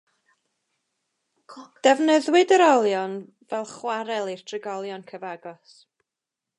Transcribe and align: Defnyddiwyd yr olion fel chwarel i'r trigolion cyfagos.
Defnyddiwyd 1.87 2.55
yr 2.57 2.65
olion 2.71 3.15
fel 3.53 3.69
chwarel 3.75 4.33
i'r 4.35 4.45
trigolion 4.53 5.09
cyfagos. 5.13 5.81